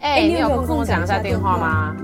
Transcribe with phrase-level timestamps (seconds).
[0.00, 1.96] 哎、欸，你有空跟我讲一下电话吗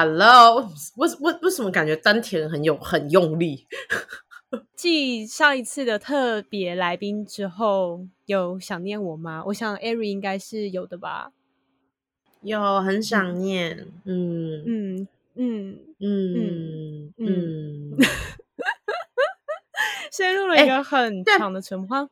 [0.00, 3.66] ？Hello，为为为什么感觉丹田很有很用力？
[4.74, 9.44] 继上一次的特别来宾之后，有想念我吗？
[9.48, 11.32] 我想 Ari 应该是有的吧。
[12.40, 17.98] 有很想念，嗯嗯嗯嗯嗯嗯。
[20.10, 22.08] 陷入了一个很长的沉默。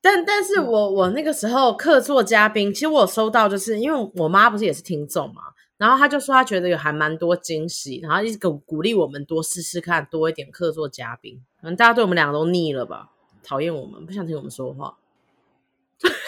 [0.00, 5.42] 但但是我我那个时候客座嘉宾，其实我有收到，就是因为我妈不是也是听众嘛。
[5.78, 11.44] 然后他就说他觉得有还蛮多惊喜，然后一直鼓鼓励我们多试试看，多一点客座嘉宾。
[11.60, 13.10] 可能大家对我们两个都腻了吧，
[13.42, 14.96] 讨厌我们，不想听我们说话。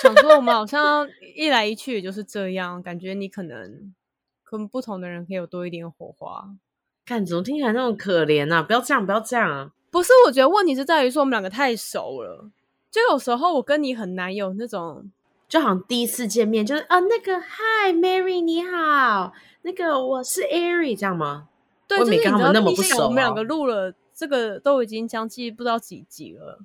[0.03, 3.95] 想说我们好像一来一去也就是这样，感觉你可能
[4.45, 6.51] 跟不同的人可以有多一点火花。
[7.07, 8.63] 看怎么听起来那么可怜啊！
[8.63, 9.73] 不要这样，不要这样啊！
[9.91, 12.51] 不是，我觉得问题是在于说我们两个太熟了，
[12.91, 15.11] 就有时候我跟你很难有那种。
[15.49, 19.33] 就好像第一次见面，就是啊，那个嗨，Mary 你好，
[19.63, 21.49] 那个我是 Ari 这样吗？
[21.89, 26.61] 对，就是你知道，我们两个录了这个都已经将近不知道几集了。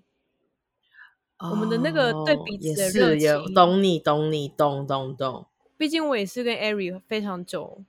[1.38, 5.45] 哦、我们的那个对彼此的热情，懂你，懂你，懂懂懂。
[5.78, 7.84] 毕竟我也是跟 Ari 非常久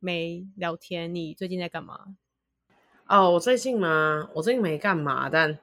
[0.00, 2.16] 没聊天，你最近在干嘛？
[3.06, 4.28] 哦，我最近吗？
[4.34, 5.58] 我最近没干嘛，但。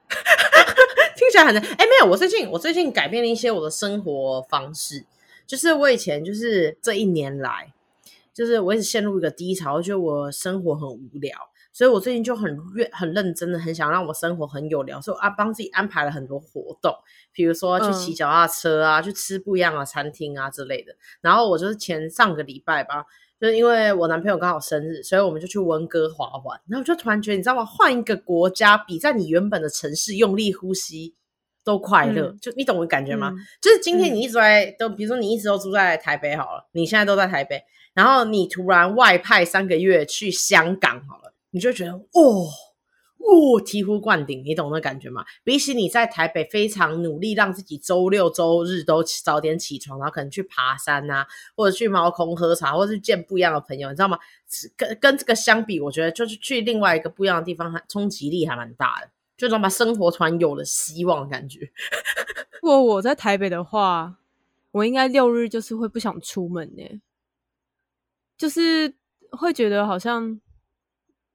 [1.30, 5.06] 听起来很难，哎，没有，我最近我最近改变了一些我的生活方式，
[5.46, 7.72] 就是我以前就是这一年来，
[8.34, 11.38] 就是我一直陷入一个低潮，我觉得我生活很无聊，
[11.72, 16.94] 所以我最近就很认很认真的很想让我生活很有聊，所以我啊帮自己安排了很多活动，
[17.32, 20.96] 比如说去骑脚踏车啊，嗯、去吃不一样的餐厅啊之类的。
[21.22, 23.06] 然后我就是前上个礼拜吧，
[23.40, 26.60] 就是因为我男朋友刚好生日，所以我们就去温哥华玩。
[26.68, 27.64] 然后我就突然觉得，你知道吗？
[27.66, 31.16] 换一个国家，比在你原本的城市用力呼吸。
[31.62, 33.32] 都快乐，嗯、就你懂我感觉吗？
[33.32, 37.62] 嗯、就是今天你一直在、嗯、都，比如说你一直都住在台北好了，你现在都在台北，
[37.94, 42.48] 然后你突然外派三个月去香港好了，你就觉得哦
[43.20, 45.24] 哦醍醐灌顶，你懂那感觉吗？
[45.44, 54.18] 比起你在台北非常努力让自己周六周日都早点起床，然后可能去爬山啊，或者去猫空喝茶，或者是见不一样的朋友，你知道吗？
[54.76, 59.10] 跟跟这个相比，我觉得就是去另外一个不一样的地方，冲击力还蛮大的。
[59.38, 61.72] 就让把生活突然有了希望感觉。
[62.62, 64.18] 如果我在台北的话，
[64.72, 67.02] 我应该六日就是会不想出门呢，
[68.38, 68.94] 就是
[69.32, 70.42] 会觉得好像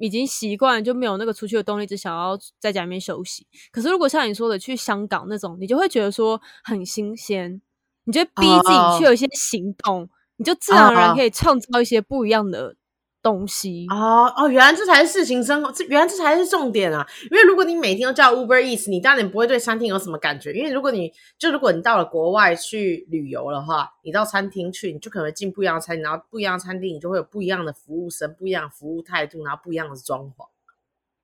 [0.05, 3.47] 已经习惯，就没有那个出去的动力，只想要在家里面休息。
[3.73, 7.63] 可是如果像你说的去香港那种，你就会觉得说很新鲜，
[8.05, 10.09] 你就逼自己去有一些行动，oh.
[10.37, 12.77] 你就自然而然可以创造一些不一样的。
[13.25, 17.07] 东西哦哦，原来这才是事情生活，这原来这才是重点啊！
[17.31, 20.53] 因为如果你每天都叫 Uber Eats，你当然不会对餐厅有什么感觉。
[20.53, 30.47] 因为如果你就如果你到了国外去旅游的话，你到餐厅去，你就可能会进不一样的餐厅，然后不一样的餐厅你就会有不一样的服务生、不一样的服务态度，然后不一样的装潢。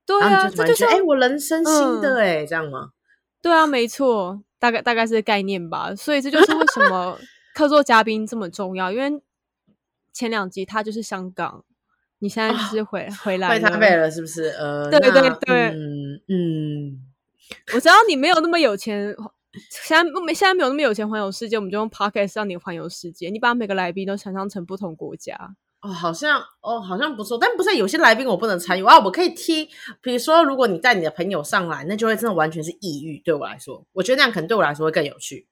[0.06, 2.92] 对啊，就这就是哎、欸，我人生新的哎、欸，嗯、这样吗？
[3.42, 5.94] 对啊，没错，大概大概是个概念吧。
[5.94, 7.18] 所以这就是为什么
[7.54, 9.22] 客座嘉宾这么重要，因为
[10.14, 11.62] 前两集他就是香港。
[12.22, 14.44] 你现在就是回、啊、回来回台北了，是不是？
[14.50, 15.10] 呃，对对
[15.40, 17.00] 对，嗯嗯，
[17.74, 19.14] 我知道你没有那么有钱，
[19.70, 23.30] 现在没现在没有那么有钱环游世界，我们就用 Podcast 让你环游世界。
[23.30, 25.34] 你把每个来宾都想象成不同国家，
[25.80, 29.66] 哦，好像哦，好像不错，但不是有些来宾我不能参与啊，我可以听。
[30.02, 33.18] 比如说，如果你带你的朋友上来，那就会真的完全是异域。
[33.24, 35.48] 对我来说，我觉得那样可能对我来说会更有趣。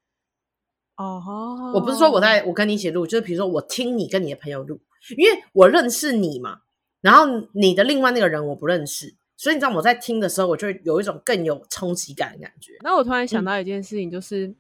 [0.99, 1.77] 哦，oh.
[1.77, 4.81] 我不是说我在我跟你一起录，就是比如说我听你跟你的朋友录。
[5.17, 6.61] 因为我认识你嘛，
[7.01, 12.73] 然后你的另外那个人我不认识，所以你知道我在听的时候，我就有一种更有冲击感的感觉。
[12.83, 14.57] 那我突然想到一件事情，就是、嗯、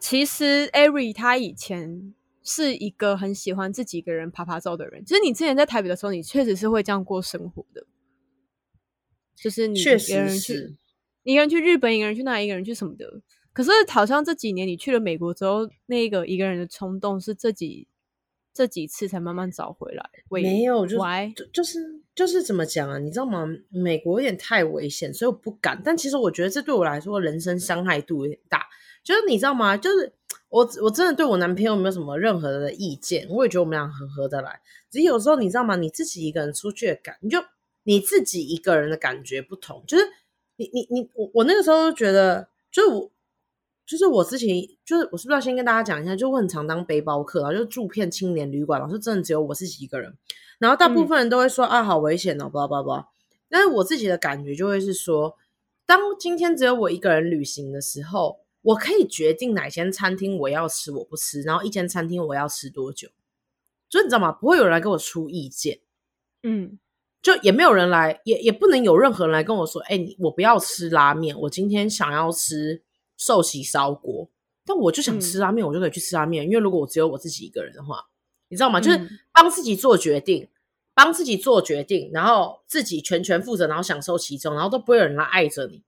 [0.00, 5.04] 其实艾瑞他以前是一个很喜欢自己一个人爬爬照的人。
[5.04, 7.86] 其实你之前在台北的时候，你确实是会这样过生活的，
[9.36, 10.76] 就是你一个人去，
[11.22, 13.20] 一个人去日本，一个人去哪，一个人去什么的。
[13.52, 17.86] 可是好像这几年你去了美国之后，那个一个人的冲动是自己。
[18.54, 20.98] 这几次才慢慢找回来，没有就
[21.34, 21.78] 就就是
[22.14, 22.98] 就是怎么讲啊？
[22.98, 23.46] 你知道吗？
[23.70, 25.80] 美国有点太危险，所以我不敢。
[25.84, 28.66] 但其实我觉得这对我来说人生伤害度有点大。
[29.02, 29.76] 就是你知道吗？
[29.76, 30.12] 就是
[30.48, 34.60] 我我真的对我男朋友没有什么任何的意见，我也觉得我们俩很合得来。
[34.90, 35.76] 只是有时候你知道吗？
[35.76, 37.42] 你自己一个人出去的感，你就
[37.84, 39.82] 你自己一个人的感觉不同。
[39.86, 40.04] 就是
[40.56, 43.10] 你你你我我那个时候就觉得，就是我
[43.92, 44.48] 就是我之前
[44.86, 50.16] 就是我是不是要先跟大家讲一下，就我很常当背包客，然后就住片青年旅馆，然后就真的只有我自己一个人，
[50.58, 53.06] 然后大部分人都会说、嗯、啊好危险哦，巴拉巴拉，
[53.50, 55.36] 但是我自己的感觉就会是说，
[55.84, 63.10] 当今天只有我一个人旅行的时候，我可以决定哪间餐厅我要吃，我不吃，然后一间餐厅我要吃多久，
[63.90, 64.32] 就你知道吗？
[64.32, 65.80] 不会有人来给我出意见，
[66.42, 66.78] 嗯。
[67.20, 72.82] 就也没有人来，也也不能有任何人来跟我说，哎、欸，我不要吃拉面，我今天想要吃
[73.24, 74.28] 寿喜烧锅，
[74.66, 76.44] 但我就想吃拉面，嗯、我就可以去吃拉面。
[76.44, 78.08] 因为如果我只有我自己一个人的话，
[78.48, 78.80] 你知道吗？
[78.80, 80.48] 嗯、就是帮自己做决定，
[80.94, 85.84] 帮自己做决定，然后自己全权负责，然后享受其中，然后都不会有人来爱着你。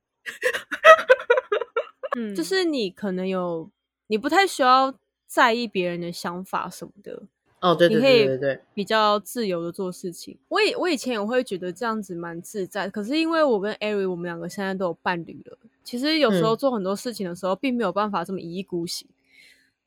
[2.16, 3.70] 嗯， 就是你可能有，
[4.06, 4.94] 你不太需要
[5.26, 7.24] 在意别人的想法什么的。
[7.64, 10.36] 哦，对对对对对，比较自由的做事情。
[10.48, 19.08] 我以我以前也会觉得这样子蛮自在，可是因为我跟艾瑞，我们两个现在都有伴侣了，其实有时候做很多事情的时候，并没有办法这么一意孤行。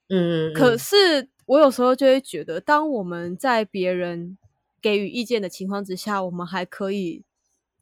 [0.10, 4.40] 嗯，可是我有时候就会觉得，当我们在别人
[4.82, 7.22] 给予意见的情况之下，我们还可以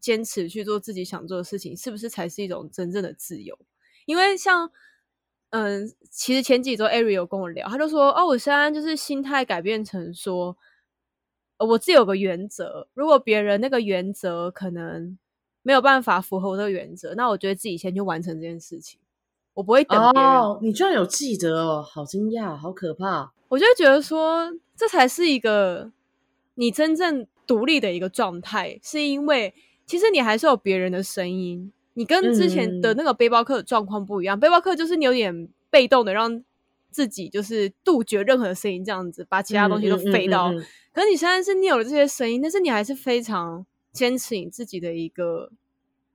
[0.01, 3.57] 坚持去做自己想做的事情，是不是才是一种真正的自由？
[4.05, 4.69] 因为像。
[5.55, 10.57] 嗯，其实前几周 Ari 有跟我聊，他就说：“哦，我现在就是心态改变成说，
[11.59, 15.17] 我自己有个原则，如果别人那个原则可能
[15.61, 18.99] 没有办法符合我的原则，那我觉得自己先去完成这件事情，
[19.53, 20.29] 我不会等别人。
[20.29, 23.31] 哦，你居然有记得哦，好惊讶，好可怕！
[23.47, 25.89] 我就会觉得说，这才是一个
[26.55, 29.53] 你真正独立的一个状态，是因为
[29.85, 36.43] 其实你还是有别人的声音。”你跟之前的那个背包客的状况不一样，嗯、背包客就是你有点被动的让
[36.91, 40.53] 自己就是杜绝任何声音，这样子把其他东西都飞到。
[40.93, 45.51] 可是你现在是你有了这些声音，但是你还是非常坚持你自己的一个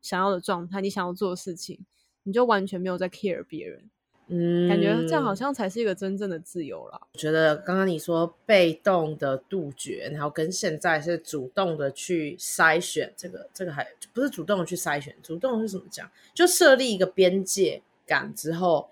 [0.01, 1.81] 想要的状态，你想要做的事情，
[2.23, 3.91] 你就完全没有在 care 别人。
[4.33, 7.09] 嗯，感觉这样好像才是一个真正的自由了。
[7.13, 16.09] 我觉得刚刚你说被动的杜绝，然后跟现在是主动的去筛选，这个这个还不是主动的去筛选，主动是怎么讲？
[16.33, 18.91] 就设立一个边界感之后，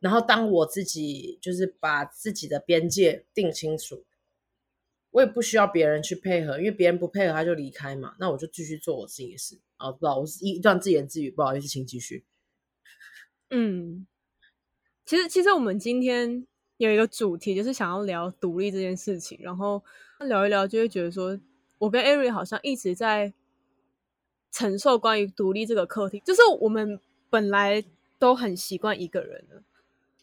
[0.00, 4.02] 然后当我自己就是把自己的边界定清楚，
[5.10, 9.58] 我也不需要别人去配合，因为别人不配合他就离开嘛，那我就继续做我自己的事。
[9.76, 12.24] 啊，不知道我是一段自言自语，不好意思，请继续。
[13.50, 14.06] 嗯。
[15.12, 16.46] 其实，其实我们今天
[16.78, 19.38] 有一个主题，就是想要聊独立这件事情。
[19.42, 19.84] 然后
[20.20, 21.38] 聊一聊，就会觉得说，
[21.76, 23.30] 我跟艾瑞好像一直在
[24.50, 26.18] 承受关于独立这个课题。
[26.24, 26.98] 就是我们
[27.28, 27.84] 本来
[28.18, 29.62] 都很习惯一个人的，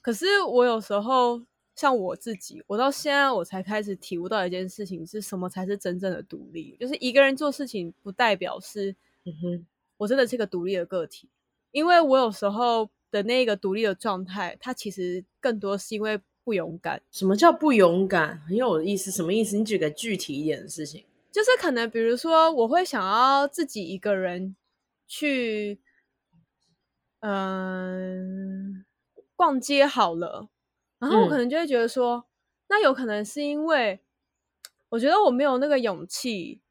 [0.01, 1.39] 可是我有时候
[1.75, 6.75] 像我自己，我到现在我才开始体悟到一件事情，是什么才是真正的独立。
[6.79, 8.95] 就是一个人做事情，不代表是，
[9.25, 9.65] 嗯哼，
[9.97, 11.29] 我真的是个独立的个体，
[11.73, 12.89] 因为我有时候。
[13.11, 17.01] 的那个独立的状态，它其实更多是因为不勇敢。
[17.11, 18.39] 什么叫不勇敢？
[18.47, 19.57] 很有意思，什么意思？
[19.57, 21.03] 你举个具体一点的事情。
[21.31, 24.55] 就是可能，比如说，我会想要自己一个人
[25.07, 25.79] 去，
[27.19, 28.83] 嗯、
[29.15, 30.49] 呃，逛街好了。
[30.99, 32.23] 然后我可能就会觉得说，嗯、
[32.69, 33.99] 那有可能是因为
[34.89, 36.61] 我觉得我没有那个勇气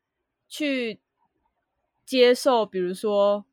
[0.49, 1.01] 去
[2.07, 3.45] 接受，比如说。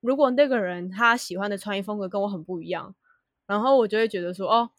[0.00, 2.94] 如果那个人他喜欢的穿衣风格跟我很不一样，
[3.46, 4.70] 然后我就会觉得说，哦，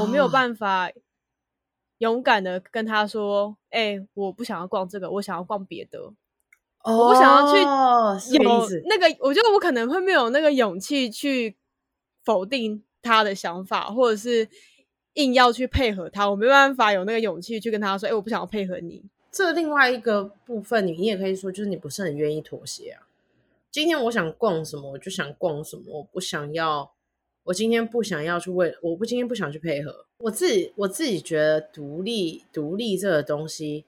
[0.00, 0.90] 我没有办法
[1.98, 5.98] 勇敢的跟他说，哎、欸，我不想要逛这个，我想要逛别的，
[6.82, 7.62] 哦、我不想要去
[8.34, 8.42] 有
[8.84, 11.56] 那个，我觉得我可能会没有那个勇气去
[12.24, 14.48] 否定他的想法，或者是
[15.14, 19.02] 硬要去配合他，我没办法有那个勇气去跟他说，哎、欸，我不想要配合你。
[19.30, 23.05] 这另外一个部分，你你也可以说，就是你不是很愿意妥协啊。
[23.76, 25.82] 今天我想逛什么，我就想逛什么。
[25.98, 26.94] 我不想要，
[27.42, 30.06] 我今天不想要去为，我不今天不想去配合。
[30.16, 33.84] 我自己，我自己觉得独立，独立这个东西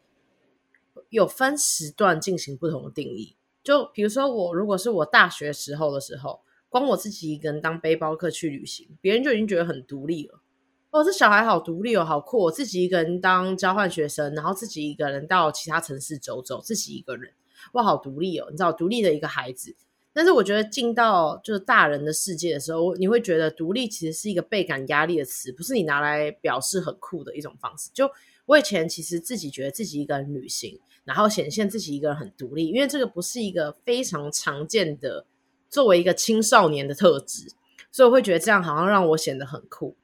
[1.09, 3.35] 有分时段进行不同的定义。
[3.65, 10.43] 就比如说我，如果是我大学时候的时候，光我自己一个人当背包客去旅行，别人就已经觉得很独立了。
[10.91, 12.37] 哦，这小孩好独立哦，好酷！
[12.41, 17.33] 我自己一个人当交换学生，然后自己一个人到其他城市走走，自己一个人。
[17.73, 18.47] 哇，好独立哦！
[18.51, 19.75] 你知道，独立的一个孩子。
[20.13, 27.89] 但是我觉得进到就是大人的世界的时候，你会觉得独立其实是一个倍感压力的词，不是你拿来表示很酷的一种方式。
[27.93, 28.11] 就
[28.47, 35.25] 我以前其实自己觉得自己一个人旅行，然后显现自己一个人很独立，因为这个不是一个非常常见的
[35.69, 37.53] 作为一个青少年的特质，
[37.93, 39.95] 所以我会觉得这样好像让我显得很酷。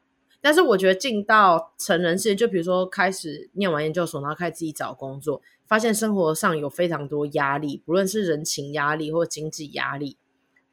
[0.41, 10.17] 但是我觉得进到成人世界，就比如说开始念完研究所，然后开始自己找工作，发现生活上有非常多压力，不论是人情压力或经济压力，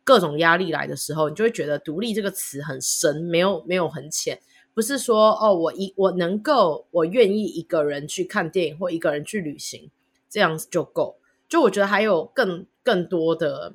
[0.03, 4.41] 各种压力来的时候，你就会觉得独立这个词很深，没有没有很浅。
[4.73, 9.89] 不是说哦，我一我能够，我愿意一个人去看电影或一个人去旅行，
[10.29, 11.17] 这样子就够。
[11.49, 13.73] 就我觉得还有更更多的，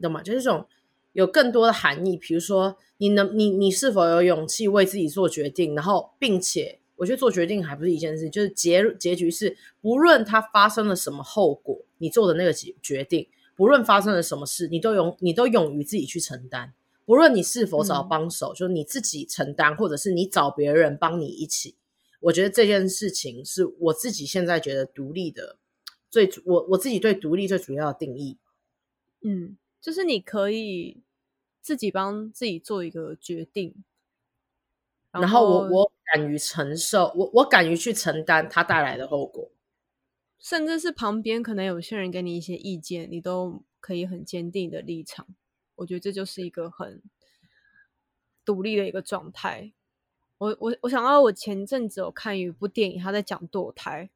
[0.00, 0.22] 懂吗？
[0.22, 0.66] 就是这种
[1.12, 2.16] 有更多的含义。
[2.16, 5.74] 比如说，你能你你是否有勇气为自己做决定？
[5.74, 13.26] 然后，并且我觉得做决定还不是一件事，就是结结局是，不论它发生了什么后果，你做的那个决决定，
[13.56, 16.74] 不论发生了什么事，你都勇你都勇于自己去承担。
[17.06, 21.74] 不论你是否找帮手，嗯、就是你自己承担，或者是你找别人帮你一起，
[22.20, 25.56] 我觉得这件事情是我自己现在觉得独立的
[26.10, 28.36] 最主，我我自己对独立最主要的定义。
[29.22, 30.98] 嗯，就是你可以
[31.62, 33.74] 自己帮自己做一个决定，
[35.12, 39.50] 然后，我我敢于承受，我我敢于去承担它带来的后果，
[40.38, 45.26] 甚至是旁边可能有些人给你一些意见，你都可以很坚定的立场。
[45.76, 47.02] 我觉得这就是一个很
[48.44, 49.72] 独立的一个状态。
[50.38, 54.10] 我我我想到我前阵子有看一部电影，他在讲堕胎，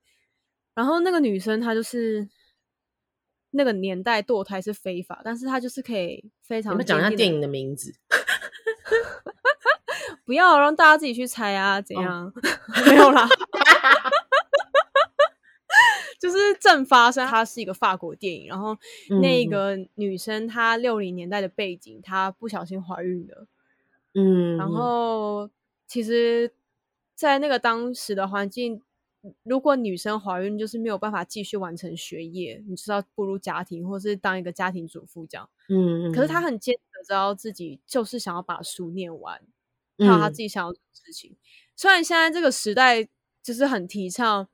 [0.74, 2.28] 然后那个女生她就是
[3.50, 6.72] 那个年代堕胎是非法，但是她就是可以非常。
[6.72, 7.94] 你们讲一下电影的名字，
[10.24, 12.26] 不要让大家自己去猜啊，怎样？
[12.26, 12.32] 哦、
[12.90, 13.28] 没有啦。
[16.20, 18.76] 就是正发生，它是一个法国电影，然后
[19.20, 23.46] 那个女生她六零年代的背景，她不小心怀孕了，
[24.14, 25.50] 嗯，然后
[25.86, 26.50] 其实，
[27.14, 28.80] 在那个当时的环境，
[29.42, 39.38] 如果女生怀孕，就是没有办法继续完成学业，你知道步入家庭，或是当一个家庭主妇这样，嗯，可是她很坚持知道自己就是想要把书念完，
[39.98, 41.36] 还有她自己想要做的事情。
[41.76, 43.08] 虽然现在这个时代
[43.42, 44.48] 就是很提倡。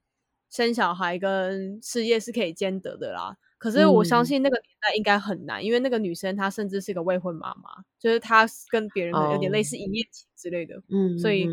[0.53, 7.71] 生小孩跟事业是可以兼得的啦，可是我相信那个年代应该很难，嗯、因为那个女生她甚至是一个未婚妈妈，
[8.01, 11.47] 就是她跟别人可能有点类似一夜情之类的，嗯，所以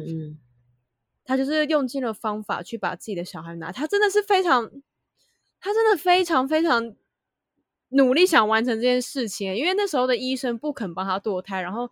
[1.23, 4.71] 她就是用尽了方法去把自己的小孩拿，她真的是非常，
[5.59, 6.95] 她真的非常非常
[7.89, 11.91] 努力想完成这件事情，因为那时候的医生不肯帮她堕胎，然后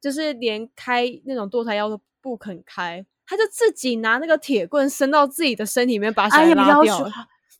[0.00, 3.04] 就是连开那种堕胎药都不肯开。
[3.26, 7.04] 他就自己拿那个铁棍伸到自己的身体里面，把小孩拉掉。
[7.04, 7.12] 哎、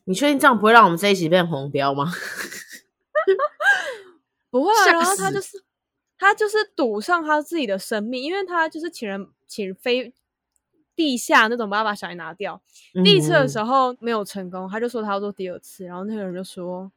[0.05, 2.11] 你确定这样不会让我们这一集变红标吗？
[4.51, 4.87] 不会啊。
[4.87, 5.63] 然后他就是
[6.19, 10.13] 他就是赌上他自己的生命，因为他就是请人请飞
[10.97, 12.61] 地下那种，把他把小孩拿掉。
[12.95, 15.85] 嗯、第一次的时候没有成功，他就说他要做第二次。
[15.85, 16.91] 然后那个人就说：“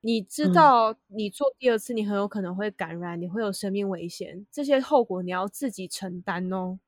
[0.00, 6.78] 你知道，你做第二次，你很有可能会感染，你会有生命危险，这些后果你要自己承担哦。”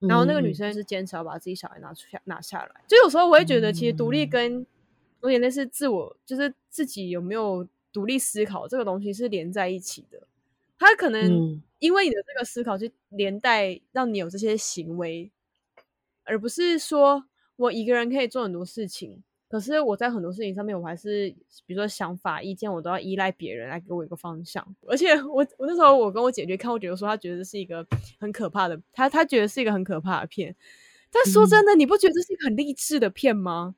[0.00, 4.66] 然后那个女生是坚持要把自己小孩拿出下拿下来，就有时候我会觉得，其实独立跟
[5.22, 10.26] 有点类似自我，就是自己有没有独立思考这个东西是连在一起的。
[10.76, 15.30] 他可能因为你的这个思考，就连带让你有这些行为，
[16.24, 19.22] 而不是说我一个人可以做很多事情。
[19.52, 21.28] 可是我在很多事情上面，我还是
[21.66, 24.66] 比如说想法、意见，我都要依赖别人来给我一个方向。
[24.88, 27.86] 而且 我我那时候我跟我姐姐看，我觉得说她觉得这是一个
[28.18, 30.56] 很可怕的，她她觉得是一个很可怕的片。
[31.10, 33.74] 但说真的，嗯、你不觉得这是一个很励志的片吗？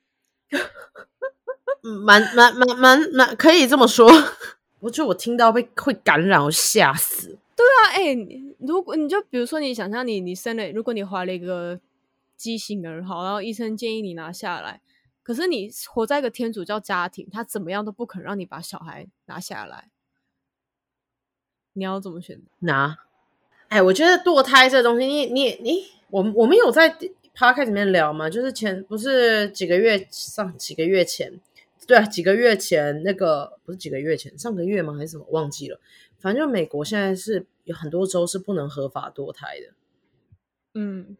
[1.82, 4.08] 蛮蛮蛮蛮蛮可以这么说。
[4.78, 7.36] 我觉得我听到被会感染，我吓死。
[7.56, 11.80] 对啊，哎、欸，如果你就比如说你想象你你生了，如果你怀了一个
[12.36, 14.80] 畸形儿，好，然后医生建议你拿下来。
[15.24, 19.88] 可是你活在一个天主教家庭，他怎么样都不肯让你把小孩拿下来。
[21.72, 22.44] 你要怎么选择？
[22.60, 22.98] 拿？
[23.68, 26.96] 哎，我觉得堕胎这东西，你你你，我我们有在
[27.34, 28.28] podcast 里面聊吗？
[28.28, 31.40] 就是前不是几个月上几个月前，
[31.86, 34.92] 对啊，几个月前那个不是几个月前，上个月吗？
[34.92, 35.24] 还是什么？
[35.30, 35.80] 忘记了。
[36.18, 39.72] 反正就美国现在是有很多州是不能合法堕胎的。
[40.74, 41.16] 嗯。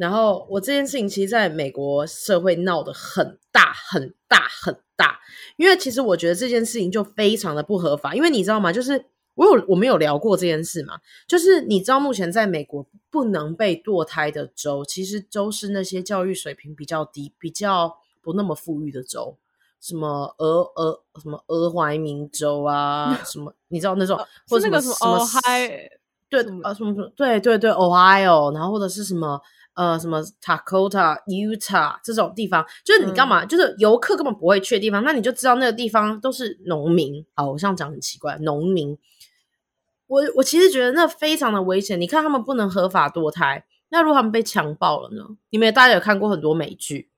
[0.00, 5.20] 然后我这件事情其实在美国社会闹得很大很大很大，
[5.58, 8.72] 因为其实我觉得这件事情就非常的不合法，因为你知道吗？
[8.72, 9.04] 就是
[9.34, 19.36] 我有我们有聊过这件事嘛，就是你知道目前在美国不能被堕胎的州，其实都是那些教育水平比较低、比较不那么富裕的州，
[19.82, 25.26] 什么俄俄什么俄怀明州啊， 什么你知道那种，或者什么什么
[26.30, 29.38] 对啊什么什么对对对 Ohio，然后或者是什么。
[29.74, 33.44] 呃，什么 Dakota、Utah 这种地方，就是你干嘛？
[33.44, 37.24] 嗯、就是游客根本不会去的地方，那你就知道那个地方都是农民。
[37.34, 38.98] 好，我这样讲很奇怪，农民。
[40.06, 41.98] 我我其实觉得那非常的危险。
[42.00, 45.24] 你看他们不能合法堕胎，那如果他们被强暴了呢？
[45.50, 47.08] 你们大家有看过很多美剧，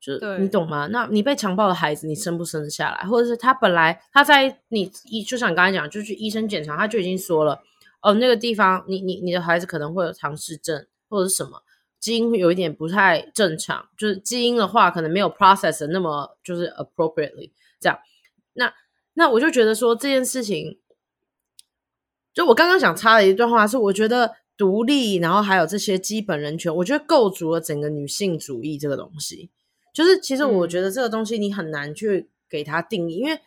[0.00, 0.86] 就是你懂吗？
[0.86, 3.06] 那你被强暴的孩子，你生不生得下来？
[3.06, 7.60] 或者是他本来他在你医，就像你刚才讲，就去医生检查，他就已经说了，
[8.00, 11.62] 哦，那个地方你你你的孩子可能会有唐氏症或者是什么
[12.00, 17.98] 基因会有一点不太正常，就是基因的话可能没有 process 的那么就是 appropriately 这样。
[18.54, 18.72] 那
[19.12, 20.80] 那我就觉得说这件事情，
[22.32, 29.50] 就我刚刚想插的一段话是，我觉得独立，然后还有这些基本人权，我觉得构筑了整个女性主义这个东西。
[29.92, 33.40] 就是其实我觉得这个东西你很难去给它定义，嗯、因为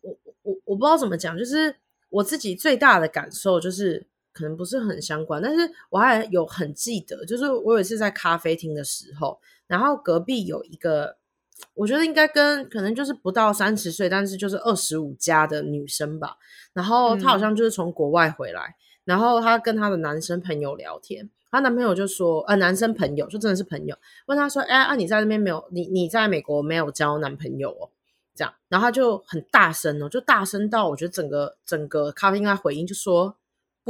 [0.00, 1.76] 我我我不知道怎么讲，就是
[2.08, 4.06] 我自己最大的感受就是
[4.40, 11.18] 可能不是很相关，但是我还有很记得，就是我有一次在咖啡厅的时候，然后隔壁有一个，
[11.74, 16.38] 我觉得应该跟可能就是不到三十岁，但是就是二十五加的女生吧，
[16.72, 21.28] 然后她好像就是从国外回来，嗯、然后她跟她的男生朋友聊天。
[21.52, 25.66] 她男朋友就说：“呃，男生朋友就真的是朋友，问她说：‘哎、欸，啊，你在那边没有？
[25.72, 27.90] 你你在美国没有交男朋友哦？’
[28.36, 33.34] 这样，然后她就很大声哦，就大声到我觉得整个整个咖啡厅在回音，就说：‘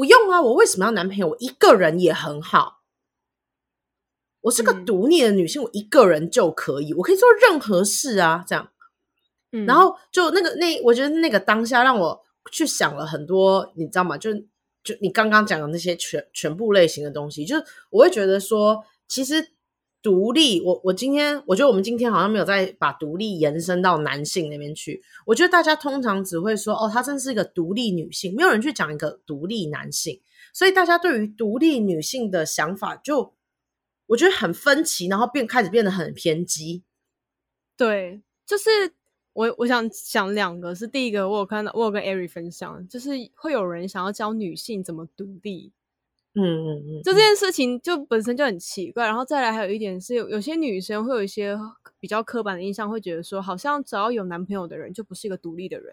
[0.00, 1.28] 不用啊，我为什么要男朋友？
[1.28, 2.80] 我一个人也很好，
[4.40, 8.70] 我是个独立的女性，嗯、我一个人就可以，我可以做任何事啊。’这样，
[9.52, 14.16] 嗯，然后就那个那，我觉得那个当下让我去想了很多，你知道吗？
[14.16, 14.30] 就。”
[14.82, 19.52] 就你刚刚讲的那些全全部类型的东西，就是我会觉得说，其实
[20.02, 25.02] 独立，我我今天我觉得我们今天好像没有再把独立延伸到男性那边去。
[25.26, 30.20] 我觉得大家通常只会说，哦，她真是一个独立女性，没有人去讲一个独立男性。
[30.52, 33.34] 所以大家对于独立女性的想法，就
[34.06, 36.82] 我觉得很分歧，然后变开始变得很偏激。
[37.76, 38.68] 对，就是。
[39.32, 45.72] 我我想讲两个，是第一个，我有看到，我有跟艾瑞分享，就是会有人想要教女性怎么独立，
[46.34, 51.58] 嗯嗯嗯，就这件事情就本身就很奇怪，然后再来还有一点是，有些女生会有一些
[51.98, 55.92] 比较刻板的印象，会觉得说，好像只要有男朋友的人就不是一个独立的人。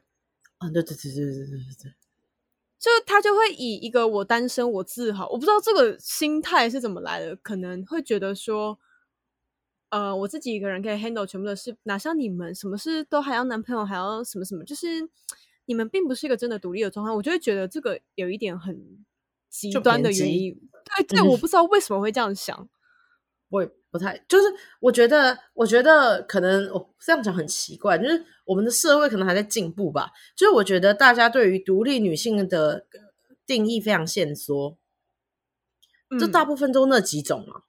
[0.59, 1.93] 啊，对对对对对对对对，
[2.77, 8.77] 就她就会以一个我单身我自豪，我不知道这个心态是怎么来的，可能会觉得说，
[9.89, 15.09] 呃，我自己一个人可以 handle 全部的事，哪像你们，什么事都还要男朋友，还要什么什么，就是
[15.65, 17.11] 你们并不是一个真的独立的状态。
[17.11, 19.03] 我就会觉得这个有一点很。
[19.49, 20.53] 极端的原因。
[20.97, 22.67] 对对，我不知道为什么会这样想。
[23.49, 24.45] 我也不太，就是
[24.81, 30.11] 我觉得，我觉得可能我这样讲很奇怪，就是我们的社会可能还在进步吧。
[30.35, 32.85] 就是我觉得大家对于独立女性的
[33.45, 34.77] 定义非常限缩，
[36.19, 37.61] 这、嗯、大部分都那几种嘛。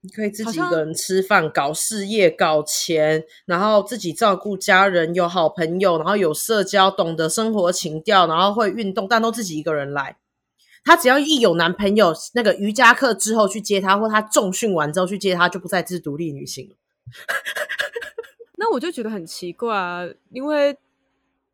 [0.00, 10.16] 你可以自己一个人吃饭、搞事业、搞钱，然后自己照顾家人，有好朋友，然后有社交，懂得生活情调，然后会运动，但都自己一个人来。
[10.84, 16.76] 她只要一有男朋友，那个瑜伽课之后去接她，或她重训完之后去接她，就不再是独立女性了。
[18.58, 20.78] 那我就觉得很奇怪啊，因为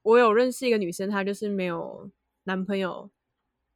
[0.03, 2.11] 我有认识一个女生，她就是没有
[2.45, 3.11] 男朋友，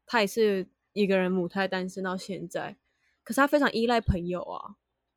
[0.07, 2.77] 她也是一个人母胎单身到现在。
[3.25, 4.77] 可是她非常依赖朋友啊，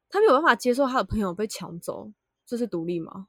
[0.10, 2.12] 她没有办法接受她的朋友被抢走，
[2.45, 3.28] 这是独立吗？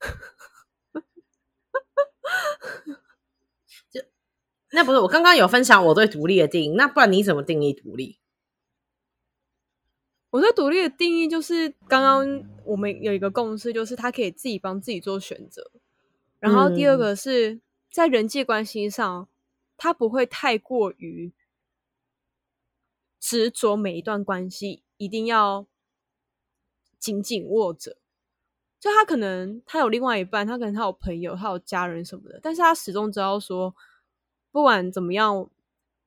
[4.70, 8.18] 就那不是我刚刚有分享我对独立的定义，那不然你怎么定义独立？
[10.30, 15.70] 我对独立的定义就是刚刚我们有一个共识，就是他可以自己帮自己做选择。
[16.38, 19.28] 然后第二个是在人际关系上，
[19.76, 21.32] 他不会太过于。
[23.22, 25.66] 执着每一段关系一定要
[26.98, 27.98] 紧紧握着，
[28.80, 33.76] 就他可能他有另外一半，他可能他有朋友，他有家人什么的，但是他始终知道说，
[34.52, 35.48] 不管怎么样，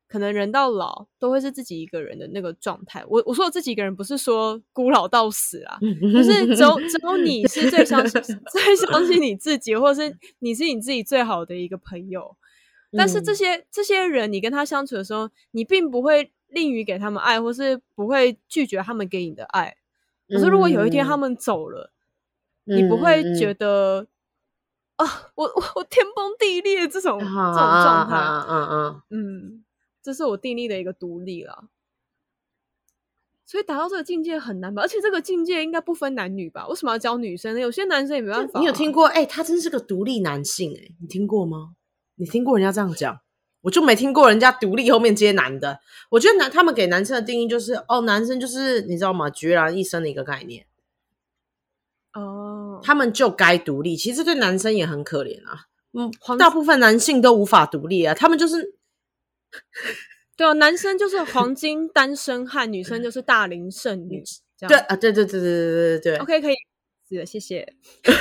[0.07, 3.03] 可能人到老都会是自己一个人的那个状态。
[3.07, 5.77] 我我说我自己一个人，不是说孤老到死啊，
[6.13, 12.35] 就是只有只有你是最相信 最相信你自己，或者是你是你自己最好的一个朋友。
[12.97, 16.31] 但是这些这些人，你跟他相处的时候，你并不会。
[16.53, 19.75] 吝于给他们爱，或是不会拒绝他们给你的爱。
[20.29, 21.91] 可是如果有一天他们走了，
[22.67, 24.07] 嗯、你不会觉得、嗯、
[25.03, 28.15] 啊，我我 我天崩地裂这种、啊、这种状态。
[28.17, 29.63] 嗯嗯嗯，嗯，
[30.01, 31.65] 这是我定义的一个独立了。
[33.45, 34.81] 所以达到这个境界很难吧？
[34.81, 36.67] 而且这个境界应该不分男女吧？
[36.67, 37.59] 为什么要教女生呢？
[37.59, 38.61] 有些男生也没办法、啊。
[38.61, 39.05] 你有听过？
[39.07, 41.75] 哎、欸，他真是个独立男性哎、欸，你听过吗？
[42.15, 43.19] 你听过人家这样讲？
[43.61, 49.29] 我就没听过人家独立后面接男的，我觉得男他们给男生的定义就是哦，男生就是你知道吗？
[49.29, 50.65] 决然一生的一个概念。
[52.13, 55.65] 哦，他们就该独立，其实对男生也很可怜啊。
[55.93, 58.75] 嗯，大部分男性都无法独立啊，他们就是，
[60.35, 64.23] 对啊，男生就是黄金单身汉，女生就是大龄剩女。
[64.57, 66.17] 这样对啊，对对对对对对对。
[66.17, 66.55] OK，可以，
[67.09, 67.73] 是的，谢谢。
[68.03, 68.15] 但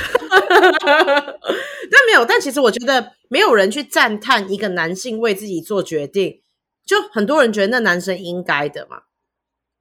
[2.07, 6.41] 没有，但其实我觉得没有人去赞叹一个男性为自己做决定，
[6.85, 9.03] 就很多人觉得那男生应该的嘛。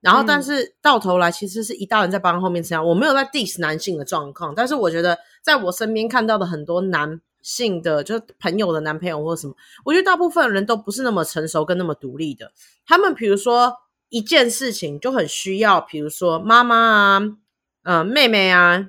[0.03, 2.83] 然后，但是到头来其实是一大人在帮后面撑腰。
[2.83, 12.53] 我没有在 diss 男性的状况，但是我觉得在我身边看到的很多男性的，就是朋友的男朋友或什么，我觉得大部分人都不是那么成熟跟那么独立的。
[12.85, 13.75] 他们比如说
[14.11, 17.23] 一件事情就很需要，比如说妈妈啊，
[17.85, 18.89] 呃，妹妹啊。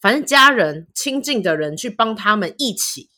[0.00, 3.10] 反正家人亲近的人去帮他们一起，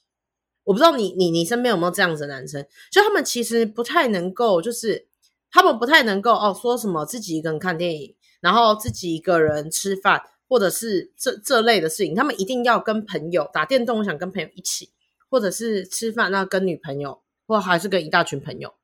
[0.65, 5.07] 我不知道你你你身边有没有这样子的男生，就他们其实不太能够，就是
[5.51, 14.91] 他们不太能够哦，说什么自己一个人看电影，然后自己一个人吃饭，或者是这这类的事情，他们一定要跟朋友打电动，我想跟朋友一起，
[15.29, 18.75] 或者是吃饭，那跟女朋友，或还是跟一大群朋友。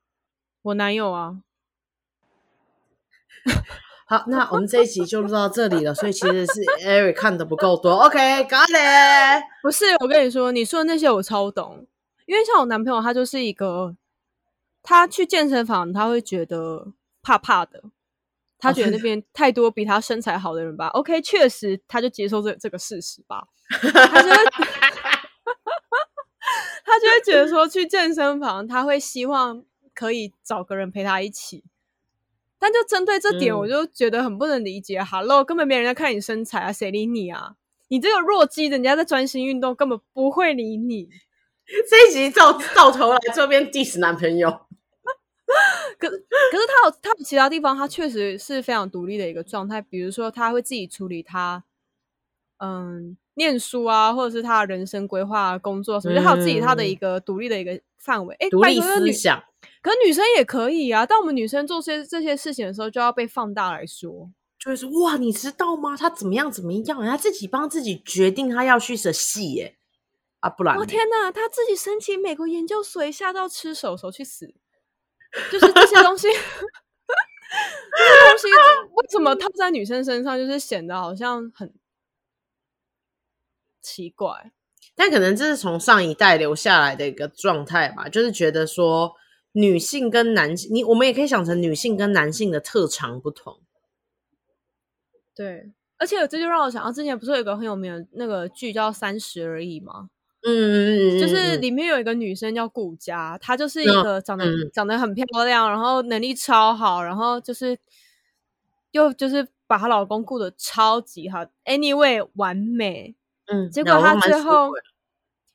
[0.61, 1.37] 我男友啊。
[4.09, 5.93] 好，那我们这一集就录到这里了。
[5.93, 7.91] 所以其实是 Eric 看的不够多。
[8.05, 9.43] OK，got it。
[9.61, 11.85] 不是，我跟你说，你说的那些我超懂。
[12.25, 13.95] 因为像我男朋友，他就是一个，
[14.89, 17.83] 他去健身房他会觉得怕怕的，
[18.57, 20.87] 他觉得那边太多比他身材好的人吧。
[20.87, 23.49] OK，确实，他就接受这这个事实吧。
[23.69, 24.37] 他就会，
[26.85, 29.61] 他就会觉得说，去健身房他会希望
[29.93, 31.65] 可以找个人陪他一起。
[32.57, 35.03] 但就针对这点，我就觉得很不能理解。
[35.03, 37.55] 哈喽、嗯，根本没人在看你身材啊，谁理你啊？
[37.89, 41.09] 你这个弱鸡，人家在专心运动，根本不会理你。
[41.89, 44.66] 这一集到到头来这边 diss 男朋友，
[45.97, 49.81] 可可是他有他有其他地方，他确实是非常独立的一个状态。
[49.81, 51.63] 比如说，他会自己处理他
[52.57, 58.35] 嗯念书啊，或者是他的人生规划、工作什么，就他有自己他的一个独立的一个范围。
[58.39, 59.43] 哎、嗯，独立思想。
[59.81, 64.29] 可女生也可以啊，当我们女生做些这些事情的时候，就要被放大来说，
[64.59, 65.95] 就会说哇，你知道吗？
[65.95, 67.05] 他怎么样怎么样？
[67.05, 69.77] 她自己帮自己决定，他要去舍戏耶
[70.41, 74.53] 啊，不然我、哦、天哪，他自己申请美国研究所，吓到吃手手去死，
[75.51, 78.47] 就是这些东西，这些东西
[78.93, 81.73] 为什么套在女生身上，就是显得好像很
[83.81, 84.51] 奇怪？
[84.95, 89.13] 但可能这是从上一代留下来的一个状态吧，就是觉得说。
[89.53, 93.59] 女性跟男性，你我们也可以想成女性跟男性的特长不同。
[95.33, 100.09] 对，而且这就让我想到之前不是有一个很有名的那个剧叫《三十而已》吗？
[100.47, 107.77] 嗯就是里面有一个女生叫顾佳，她就是一个长得、嗯、长得很漂亮，然后能力超好，然后就是
[108.91, 113.15] 又就是把她老公顾得超级好，anyway 完美。
[113.47, 114.69] 嗯，结果她最后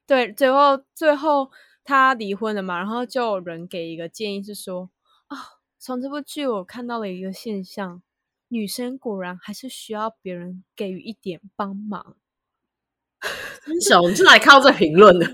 [0.06, 1.50] 对最后最后。
[1.84, 4.88] 她离婚了嘛，然后就有人给一个建议是说，
[5.26, 5.42] 啊、哦，
[5.80, 8.00] 从这部剧我看到了一个现象，
[8.46, 12.14] 女生果然还是需要别人给予一点帮忙。
[13.80, 15.26] 小，你是哪里看到这评论的？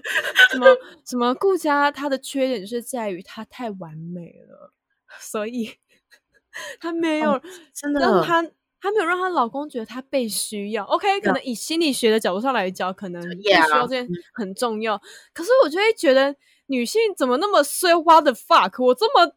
[0.51, 0.67] 什么
[1.05, 4.73] 什么顾佳她的缺点就是在于她太完美了，
[5.19, 5.71] 所以
[6.81, 7.41] 她没有
[7.75, 8.45] 真的让她。
[8.81, 10.85] 她没有让她老公觉得她被需要。
[10.85, 14.97] OK，可能以心理学的角度上来讲，可能被需要这件很重要。
[15.35, 18.85] 可是我就会觉得女性怎么那么碎花的 fuck！
[18.85, 19.33] 我这么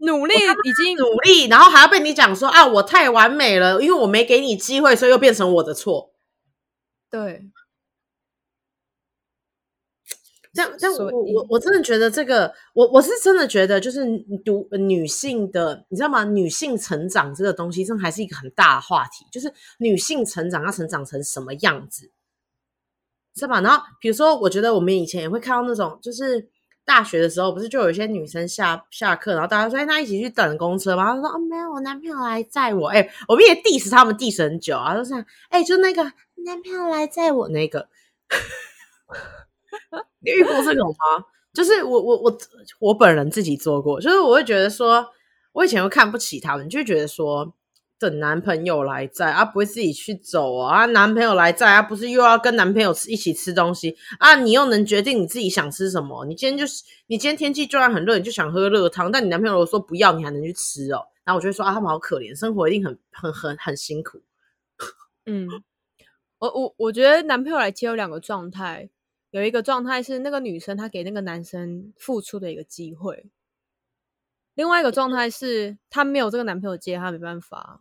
[0.00, 6.09] 努力，已经努力，然后还要被你讲说啊，我太完美了，因为我没给你机会，所以又变成我的错。
[7.10, 7.50] 对。
[10.52, 14.04] 这样，但我我我真的觉得这个，我我是真的觉得，就是
[14.44, 16.24] 读女性的，你知道吗？
[16.24, 19.24] 女性成长这个东西，真的还是一个很大的话题。
[19.30, 22.10] 就是女性成长要成长成什么样子，
[23.36, 23.60] 是吧？
[23.60, 26.48] 然后比如说，我觉得我们以前也会看到那种，就是
[26.84, 31.14] 大学的时候，不是就有一些女生下下课，然后大家说，哎，那一起去等公车吗？
[31.14, 32.88] 她说，哦，没有，我男朋友来载我。
[32.88, 35.14] 哎，我们也 diss 他们 diss 很久啊，就是，
[35.50, 36.02] 哎，就那个
[36.44, 37.88] 男朋友来载我那个。
[40.20, 41.24] 你遇过这种吗？
[41.52, 42.38] 就是我我我
[42.78, 45.04] 我本人自己做过，就是我会觉得说，
[45.52, 47.52] 我以前会看不起他们，就觉得说，
[48.00, 54.36] 等男朋友来载啊，不会自己去走啊，男朋友来载啊，不是又要跟男朋友吃一起吃东西啊？
[54.36, 56.24] 你又能决定你自己想吃什么？
[56.24, 61.06] 你今天就是你今天天气就算很热，你就想喝热汤，但你男朋友如果说不要，你还能去吃哦？
[61.22, 64.22] 然后我就会说啊，他们好可怜，生活一定很很很很辛苦。
[65.26, 65.46] 嗯，
[66.38, 68.88] 我我我觉得男朋友来接有两个状态。
[69.32, 73.30] 有一个状态是那个女生她给那个男生付出的一个机会，
[74.54, 77.80] 另外一个状态是她没有这个男朋友接，她没办法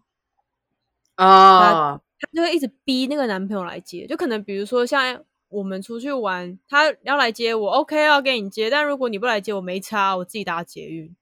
[1.20, 11.16] 啊，她就会一直逼那个男朋友来接，就可能比如说像我们出去玩，他要来接我，OK 要给你接，但如果你不来接我没差，我自己搭捷运。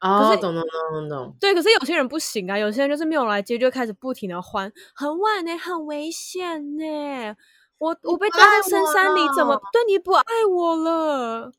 [0.00, 1.36] 哦，懂懂懂懂懂。
[1.40, 7.36] 对，可是有些人不行啊，有些人就是没有来接，就开始不停的换，很晚呢、欸，很危险呢、欸。
[7.78, 11.52] 我我被丢在深山里，怎么对你不爱我了？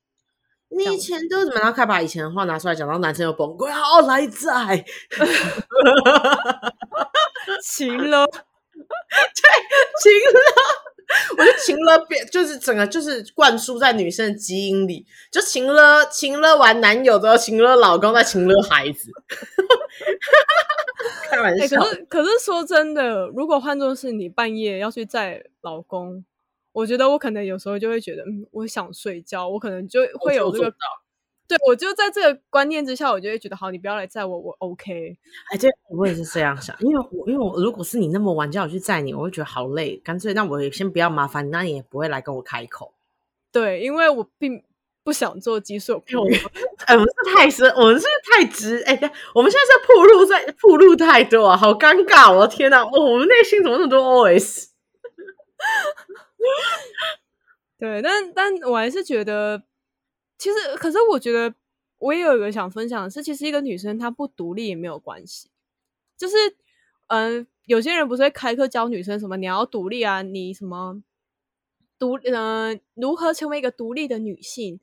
[0.70, 1.60] 你以前都怎么？
[1.60, 4.86] 然后把以前的话拿出来讲，然后男生又崩溃，好来在，
[7.64, 8.42] 情了， 对，
[10.02, 10.40] 晴了。
[11.38, 19.12] 我就晴了变，就是整个就是灌输在女生的基因里，就晴了，晴了完男友之后，晴了老公，再晴了孩子。
[21.30, 21.66] 开玩笑。
[21.66, 26.24] 欸，可是可是说真的，如果换作是你半夜要去载老公，
[26.72, 30.74] 我觉得我可能有时候就会觉得，嗯，我想睡觉，我可能就会有这个。
[31.46, 35.18] 对，我就在这个观念之下，我就会觉得好，你不要来载我，我 OK。
[35.52, 42.94] 哎，这我也是这样想，因为我因为我如果是你那么晚叫我去载你，我会觉得好累，干脆那我也先不要麻烦你，那你也不会来跟我开口。
[43.52, 44.64] 对，因为我并
[45.04, 46.02] 不想做激素。
[46.86, 48.82] 哎，我们是太深，我们是太直。
[48.84, 48.94] 哎，
[49.36, 52.34] 我们现在是铺路在铺路太多啊，好尴尬！
[52.34, 54.70] 我的天哪，我，我们内心怎么那么多 OS？
[57.78, 59.62] 对，但但我还是觉得。
[60.44, 61.56] 其实，可是我觉得
[62.00, 65.48] 我也有一个想分享的是，其实一个女生她不独立也没有关系。
[66.18, 66.36] 就是，
[67.08, 71.02] 嗯、有些人不是会开课教女生什么你要独立啊，你什么
[71.98, 74.82] 独，嗯、如何成为一个独立的女性，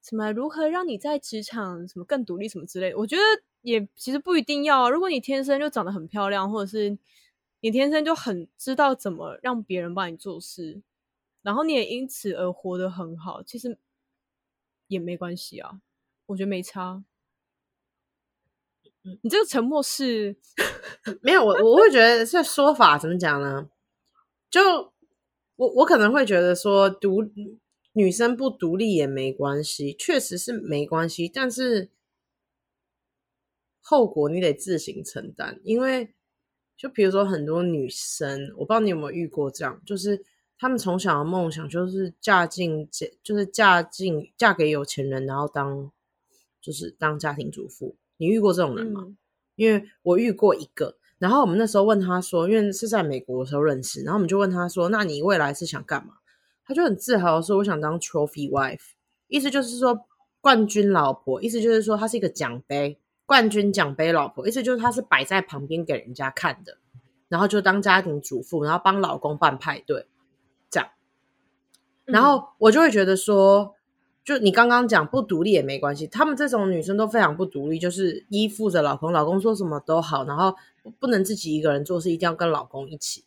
[0.00, 2.96] 什么如何让你在职场什么更独立什么之类的。
[2.98, 3.22] 我觉得
[3.62, 4.88] 也其实不一定要啊。
[4.88, 6.96] 如果你天生就长得很漂亮，或者是
[7.58, 10.80] 你天生就很知道怎么让别人帮你做事，
[11.42, 13.76] 然后你也因此而活得很好，其实。
[14.86, 15.80] 也没关系啊，
[16.26, 17.04] 我觉得没差。
[19.22, 20.36] 你这个沉默是
[21.20, 23.68] 没有我，我会觉得这说法怎么讲呢？
[24.48, 24.92] 就
[25.56, 27.22] 我我可能会觉得说独
[27.92, 31.90] 女生不独立也没关系，确实是没关系，但是
[33.80, 35.60] 后果你得自行承担。
[35.64, 36.14] 因为
[36.76, 40.24] 就比如说很多女生，我不知道你有没有遇过这样，就是。
[40.58, 42.88] 他们从小的梦想就是嫁进，
[43.22, 45.90] 就是嫁进嫁给有钱人，然后当
[46.60, 47.96] 就是当家庭主妇。
[48.16, 49.02] 你遇过这种人吗？
[49.06, 49.16] 嗯。
[49.56, 56.14] 因为我遇过一个，然后我们那时候问他说，因为是在美国的时候认识，然后我们就问他说：“那你未来是想干嘛？”
[56.66, 58.94] 他就很自豪的说：“我想当 trophy wife，
[59.28, 60.06] 意思就是说
[60.40, 66.78] 冠军老婆，意思就是说他是一个奖杯，冠军奖杯老婆，意思就是他是摆在旁边给人家看的，
[67.28, 70.06] 然后就当家庭主妇，然后帮老公办派对。”
[72.04, 73.74] 然后我就会觉得说，
[74.24, 80.54] 就你刚刚讲不独立也没关系，他们这种女生都非常不独立，就是依附着老公，老公说什么都好，然后
[80.98, 83.24] 不能自己一个人做事，一定要跟老公一起，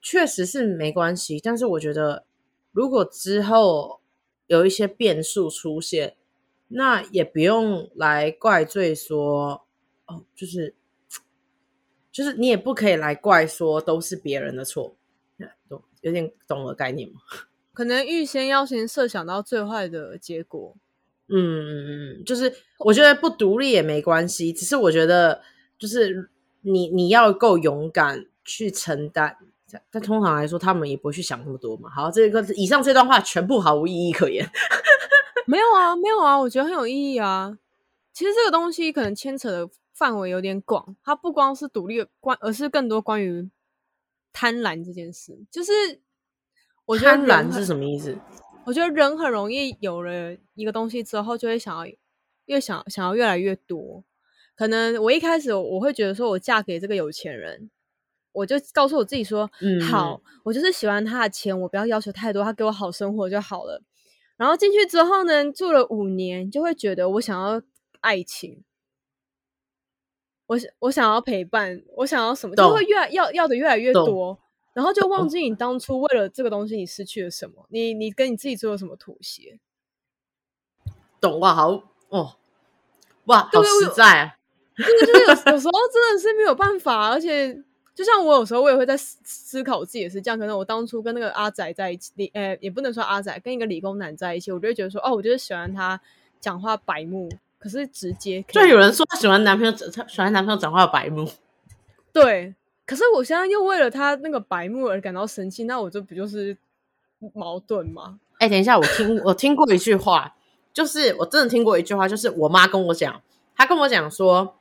[0.00, 1.40] 确实是没关系。
[1.42, 2.24] 但是我觉得，
[2.72, 4.00] 如果之后
[4.46, 6.16] 有一些变数出现，
[6.68, 9.64] 那也不用来怪罪说，
[10.06, 10.74] 哦，就是
[12.10, 14.96] 就是你也不可以来怪说都是别人的错，
[15.68, 17.20] 懂有点懂了概念吗？
[17.76, 20.74] 可能预先要先设想到最坏的结果，
[21.28, 25.42] 嗯就是我觉得不独立也没关系，只是我觉得
[25.78, 26.30] 就是
[26.62, 29.36] 你你要够勇敢去承担，
[29.90, 31.90] 但通常来说他们也不会去想那么多嘛。
[31.90, 34.50] 好，这个以上这段话全部毫无意义可言。
[35.46, 37.58] 没有啊，没有啊，我觉得很有意义啊。
[38.14, 43.50] 其实这个东西可能牵扯的范围有点广，它不光是独立关，而是更多关于
[44.32, 46.00] 贪婪这件事，就是。
[46.86, 48.16] 我觉得贪婪是什么意思？
[48.64, 51.92] 我觉得人很容易有了一个东西之后，就会想要
[52.46, 54.02] 越想想要越来越多。
[54.56, 57.70] 可能我一开始我会觉得说，我嫁给这个有钱人，
[58.32, 63.82] 我就告诉我自己说，嗯，好，我就是喜欢他的钱，我不要要求太多，他给我好生活就好了。
[64.36, 67.62] 然后进去之后呢，住了五年，就会觉得我想要
[68.00, 68.64] 爱情，
[70.46, 74.38] 我我想要陪伴，我想要什么，就会越来要要的越来越多。
[74.76, 77.64] 然后就忘记你当初为了这个东西，你失去了什么？
[77.70, 79.58] 你你跟你自己做了什么妥协？
[81.18, 81.54] 懂哇？
[81.54, 82.36] 好哦，
[83.24, 84.36] 哇，好实在啊！
[84.76, 87.54] 就是就是有有时候真的是没有办法，而且
[87.94, 90.38] 就像我有时候我也会在思思考我自己也是这样。
[90.38, 95.98] 可能我当初跟那个阿仔在一起，理呃也不能说阿仔跟一个理工男在一起，我就会觉得说哦，我就是喜欢他
[96.38, 98.42] 讲话白目，可是直接。
[98.48, 101.26] 就有人说他喜欢男朋友，他喜欢男朋友讲话白目，
[102.12, 102.54] 对。
[102.86, 106.56] 可是我现在又为了他那个白目而感到生气，那我这不就是
[107.34, 108.20] 矛盾吗？
[108.38, 110.36] 哎、欸，等一下，我听我听过一句话，
[110.72, 113.20] 就是我真的听过一句话，就是我妈跟我讲，
[113.56, 114.56] 她跟我讲说，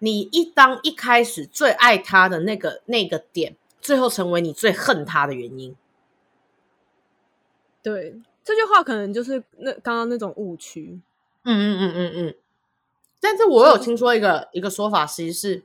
[0.00, 5.76] 你一当一开始最爱他的那个那个点，最后成为你最恨他的原因。
[7.82, 11.00] 对，这句话可能就是那刚刚那种误区。
[11.44, 12.34] 嗯嗯嗯嗯嗯。
[13.20, 15.62] 但是我有听说一个一个说法，其实是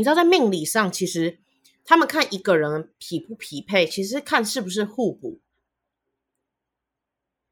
[0.00, 1.38] 你知道，在命理上，其实
[1.84, 5.38] 他们看一个人匹不匹配，其实看是不是互补。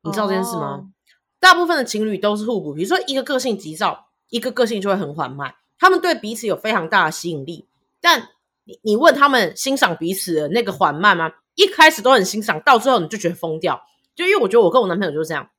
[0.03, 0.63] 你知道这件事吗？
[0.63, 0.89] 哦、
[1.39, 7.67] 大部分的情侣都是互补，比如说一个个性急躁，一个个性就会很缓慢，他们对彼此有非常大的吸引力。
[8.01, 8.31] 但
[8.65, 11.31] 你你问他们欣赏彼此的那个缓慢吗？
[11.55, 13.85] 一开始都很欣赏，到最后你就觉得疯掉。
[14.15, 15.51] 就因为我觉得我跟我男朋友就是这样，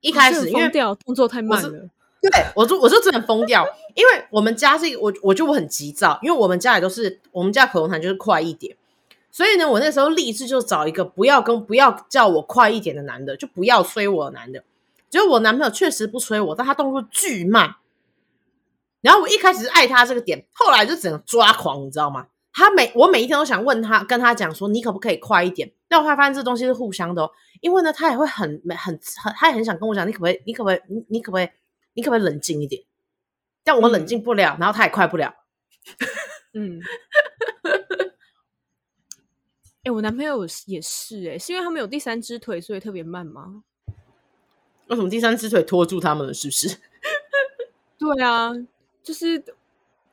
[0.00, 0.70] 一开始因为
[1.04, 1.90] 动作太慢了，
[2.30, 8.76] 对，我就我就真的疯掉，因为我们家是一个我我就我很急躁，因为我们家也都是我们家口头禅就是快一点。
[9.30, 14.62] 所以呢，我那时候立志就找一个不要跟不要叫我快一点的男的，就不要催我男的。
[15.10, 17.76] 结果我男朋友确实不催我，但他动作巨慢。
[19.00, 22.26] 然后我一开始是爱他这个点，后来就整个抓狂，你知道吗？
[22.52, 25.70] 他每我每一天都想问他，跟他讲说，你可不可以快一点？
[25.88, 30.40] 但我后来发现这东西是互相的哦，因为呢，他也会很很很，他也很想跟我讲，你可不可以？
[30.46, 30.80] 你可不可以？
[30.88, 31.48] 你你可不可以？
[31.94, 32.82] 你可不可以冷静一点？
[33.62, 35.34] 但我冷静不了，然后他也快不了。
[36.52, 36.80] 嗯。
[39.84, 43.64] 哎、欸，我男朋友也是哎、欸，是因为他们有第三只腿，所以特别慢吗？
[44.88, 46.32] 为什么第三只腿拖住他们了？
[46.32, 46.78] 是不是？
[47.98, 48.52] 对啊，
[49.02, 49.38] 就是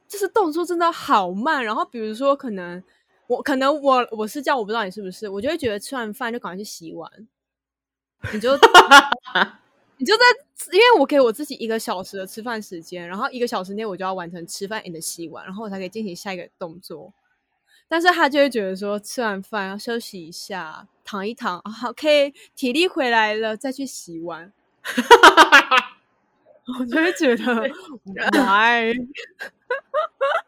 [0.08, 1.64] 就是动作真的好慢。
[1.64, 2.84] 然后比如说，可能
[3.28, 7.10] 我可能我我是这样，我不知道你是不是，我就会觉得吃完饭就赶快去洗碗。
[8.34, 8.58] 你就
[10.02, 10.24] 你就在，
[10.72, 17.14] 因为我给我自己一个小时的吃饭时间，然后一个小时内我就要完成吃饭 and 洗碗，然后我才可以进行下一个动作。
[17.88, 24.52] 但是他就会觉得说，吃完饭要休息一下，躺一躺，好，OK，体力回来了再去洗碗。
[26.80, 27.70] 我就会觉得，
[28.42, 28.92] 来，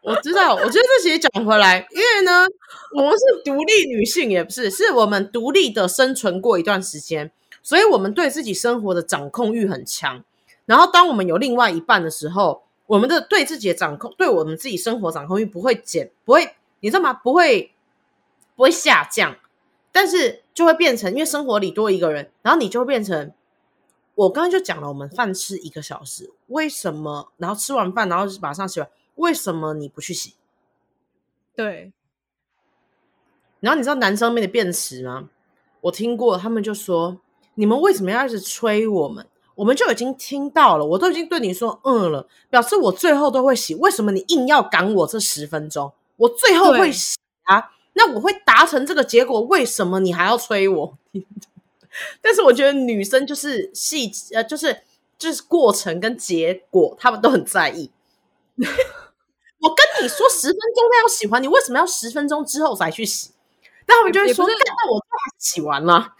[0.02, 2.44] 我知道，我觉得这其实讲回来，因为呢，
[2.96, 7.30] 我们是独立女性，也不是，是我们独立的生存过一段时间，
[7.64, 10.22] 所以我们对自己生活的掌控欲很强。
[10.66, 16.54] 然后，当我们有另外一半的时候，我们的对自己的掌控，对我们自己生活掌控欲不会减，不会。
[16.80, 17.12] 你知道吗？
[17.12, 17.72] 不会，
[18.54, 19.36] 不会下降，
[19.90, 23.32] 但是就会变成，因为生活里多一个人，然后你就会变成。
[24.16, 27.32] 我刚刚就讲了，我们饭吃一个小时，为什么？
[27.36, 30.34] 然后吃完饭，然后马上洗碗，为什么你不去洗？
[31.56, 31.92] 对。
[33.60, 35.28] 然后你知道男生们的辩词吗？
[35.80, 37.18] 我听过，他们就说
[37.54, 39.26] ：“你们为什么要一直催我们？
[39.54, 50.98] 我们就已经听到了，我都已经对你说嗯了，表示我最后都会洗，为什么你硬要赶我这十分钟？”我最后会洗啊，那我会达成这个结果，为什么你还要催我？
[52.20, 54.82] 但是我觉得女生就是细呃，就是
[55.16, 57.92] 就是过程跟结果，他们都很在意。
[58.58, 63.30] 我跟你说十分钟内要洗完，你为什么要十分钟之后才去洗？
[63.86, 65.00] 那他们就会说：“那我
[65.38, 66.14] 洗完了。”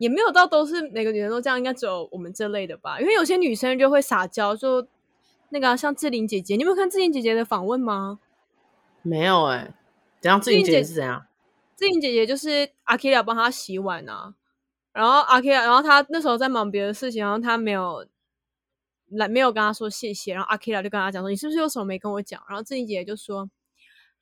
[0.00, 2.98] 也没有到都是每个女生都这样，应该只有我们这类的吧？
[2.98, 4.86] 因为有些女生就会撒娇，就
[5.50, 8.18] 那个像志玲姐姐，你有没有看志玲姐姐的访问吗？
[9.02, 9.74] 没有哎、欸，
[10.18, 10.40] 怎样？
[10.40, 11.26] 志玲姐姐是怎样？
[11.76, 14.34] 志玲姐姐就是阿 K 要帮她洗碗啊，
[14.92, 18.06] 然后阿 K，然后她那时候在忙别的事情，然后她没有
[19.10, 23.50] 来，没有跟她说谢谢，然后阿 K 就跟她讲说：“你是不是有什么没跟我讲？”然后志玲姐姐就说：“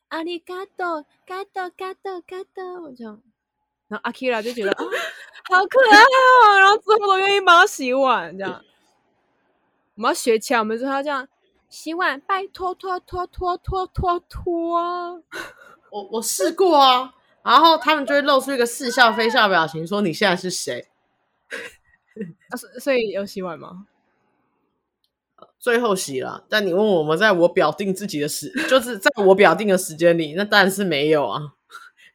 [0.08, 3.22] 阿里嘎多，嘎多，嘎多，嘎多。”我这样，
[3.88, 4.84] 然后阿 K 就觉得啊，
[5.50, 8.62] 好可 爱哦，然后之后都愿意帮他洗碗，这样。
[9.96, 11.26] 我们要学起来，我们就要这样。
[11.68, 15.22] 洗碗，拜托托托托托托托！
[15.90, 20.88] 我我试过啊，然后他们就会露出一个似笑非笑的表情，说：“你现在是谁？”
[22.50, 23.86] 啊，所所以有洗碗吗？
[25.58, 31.54] 最后洗了，但你问我们，在我表定自己的时，就是在我表定的时间里，那当然是没有啊。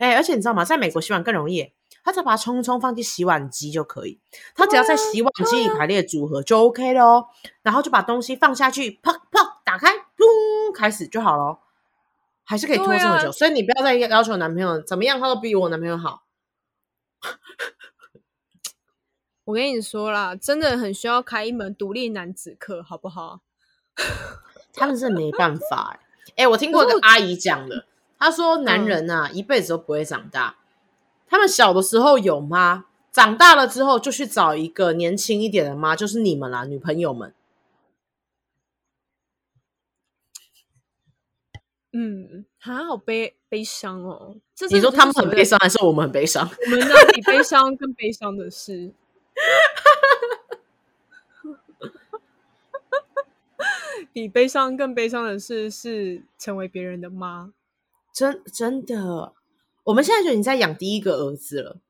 [0.03, 0.65] 哎，而且你知道吗？
[0.65, 1.71] 在美国洗碗更容易。
[2.03, 4.19] 他只要把它冲冲放进洗碗机就可以，
[4.55, 7.27] 他只要在洗碗机里排列组合就 OK 了哦。
[7.61, 9.87] 然后就把东西放下去，砰砰打开，
[10.17, 10.27] 咚
[10.75, 11.59] 开始就好了。
[12.43, 16.25] 还是可以拖这么久，所以你不要再要求男朋友怎么样，他都比我男朋友好。
[19.45, 23.39] 我跟你说啦，真的很需要开一门独立男子课，好不好？
[24.75, 25.97] 他们是没办法
[26.31, 27.85] 哎、欸，我听过一个阿姨讲的，
[28.23, 30.55] 她说男人啊、嗯、一辈子都不会长大。
[31.27, 37.33] 他们小的时候有妈，长大了之后就去找一个年轻一点的妈，就是你们啦，女朋友们。
[41.91, 44.37] 嗯，还好悲悲伤哦。
[44.69, 46.49] 你说他们很悲伤，还是我们很悲伤？
[46.65, 48.93] 我们那比悲伤更悲伤的是，
[54.13, 57.51] 比悲伤更悲伤的事，是成为别人的妈。
[58.13, 59.33] 真真的。
[59.83, 61.81] 我们现在就已经在养第一个儿子了，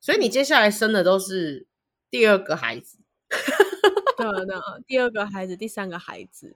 [0.00, 1.66] 所以你接下来生的都是
[2.08, 2.98] 第二个孩子。
[4.16, 6.54] 对的，第二个孩子，第三个孩子，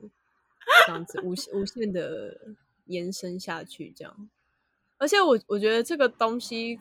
[0.87, 2.39] 这样子无限无限的
[2.87, 4.31] 延伸下去，这样。
[4.97, 6.81] 而且我我觉得这个东西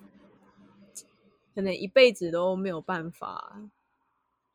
[1.53, 3.69] 可能一辈子都没有办法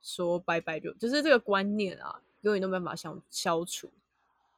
[0.01, 3.91] 说拜拜就，就就是这个观念啊，永远都没办法消消除。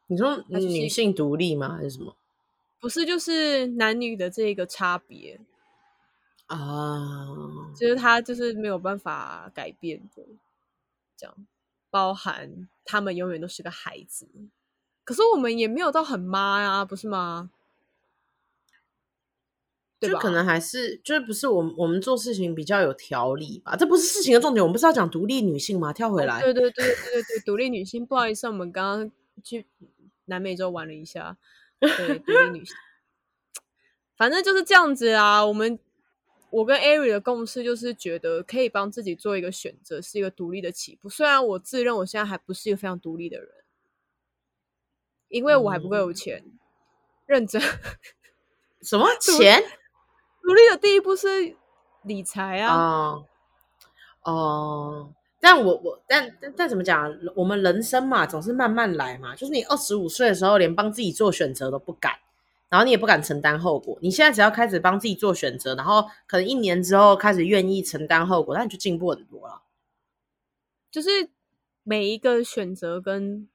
[0.06, 1.76] 你说女性独立吗？
[1.76, 2.14] 还是什么？
[2.84, 5.40] 不是，就是男女的这个差别
[6.48, 7.26] 啊，
[7.74, 10.22] 就是他就是没有办法改变的，
[11.16, 11.34] 这样，
[11.88, 14.28] 包含他们永远都是个孩子，
[15.02, 17.50] 可是我们也没有到很妈呀，不是吗？
[19.98, 23.74] 就可能还是就是不是我们我们做事情比较有条理吧？
[23.76, 25.90] 这不是事情的重点，我们不是要讲独立女性吗？
[25.90, 29.10] 跳回来，对对对对对对，独立女性，不好意思，我们刚刚
[29.42, 29.64] 去
[30.26, 31.38] 南美洲玩了一下。
[31.80, 32.74] 对，独立女性，
[34.16, 35.44] 反正就是这样子啊。
[35.44, 35.78] 我们
[36.50, 41.08] 我跟 Ari 的共识就是觉得可以帮自己做一个选择，是一个独立的起步。
[41.08, 43.48] 虽然我自认我现在还不是一个非常独立的人，
[45.28, 46.42] 因为我还不够有钱。
[46.46, 46.58] 嗯、
[47.26, 47.60] 认真
[48.82, 49.62] 什么钱？
[50.42, 51.56] 独立的第一步是
[52.02, 52.74] 理财啊。
[52.76, 53.26] 哦。
[54.22, 55.14] 哦
[55.44, 57.14] 但我我但但但怎么讲？
[57.36, 59.36] 我们人生嘛，总是慢慢来嘛。
[59.36, 62.14] 就是你二十五岁的时候，连帮自己做选择都不敢，
[62.70, 63.98] 然后你也不敢承担后果。
[64.00, 69.60] 你现在只要开始帮自己做选择，然后可能一年之后开始愿意承担后果，那你就进步很多了。
[70.90, 71.10] 就是
[71.82, 73.46] 每一个选择跟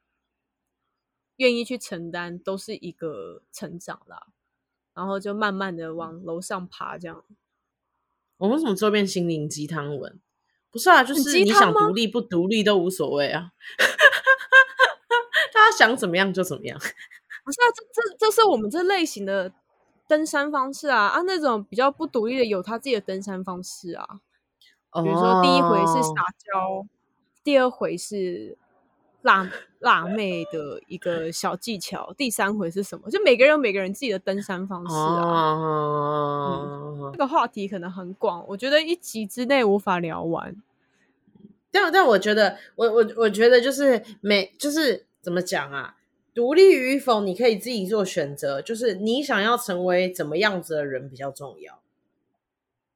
[1.38, 4.28] 愿意去承担，都是一个成长啦。
[4.94, 7.26] 然后就慢慢的往楼上爬，这样。
[8.38, 10.20] 我们怎么做变心灵鸡汤文？
[10.72, 13.52] 不是啊，就是你想独立不独立都无所谓啊，
[15.54, 16.78] 大家想怎么样就怎么样。
[17.44, 19.52] 不是啊，这这这是我们这类型的
[20.08, 24.06] 登山方式啊啊，那种比较不独立的有他自己的登山方式啊。
[25.04, 26.86] 比如说第一回是撒娇，oh.
[27.44, 28.58] 第二回是
[29.22, 29.50] 辣
[29.80, 33.10] 辣妹的一个小技巧，第三回是什么？
[33.10, 35.54] 就每个人有每个人自己的登山方式啊。
[35.54, 37.10] Oh.
[37.10, 40.56] 嗯这个话题可能很广，我觉得一集之内无法聊完。
[41.72, 45.96] 但但我觉得，我我我觉得就是每就是怎么讲啊，
[46.34, 51.80] 独立与否你可以自己做选择，就是你想要成为怎么样子的人比较重要。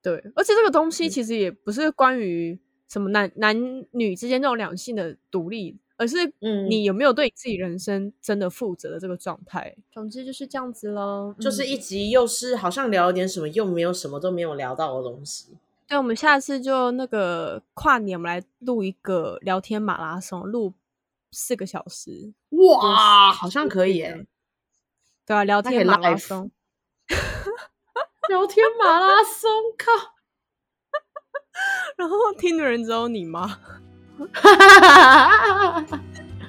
[0.01, 2.59] 对，而且这个东西其实也不是关于
[2.89, 5.77] 什么男男女之间这种两性的独立。
[5.95, 9.73] 而是，嗯，你有没有对自己人生真的负责的这个状态？
[9.77, 11.35] 嗯、总之就是这样子喽。
[11.39, 15.57] 就是一集又是好像聊了点什么，又没有什么都没有聊到的东西。
[15.87, 20.73] 对，我们下次就那个跨年，我们来录一个聊天马拉松，录
[21.31, 22.33] 四个小时。
[22.49, 24.25] 哇，好像可以耶！
[25.25, 26.49] 对啊，聊天马拉松，
[28.29, 30.13] 聊天马拉松，靠！
[31.95, 33.59] 然后听的人只有你吗？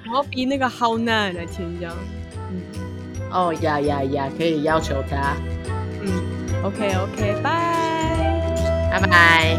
[0.03, 1.95] 然后逼那个浩南来听这样，
[2.51, 2.61] 嗯，
[3.31, 5.35] 哦呀呀呀，可以要求他，
[6.01, 6.07] 嗯
[6.63, 9.57] ，OK OK，拜，拜拜。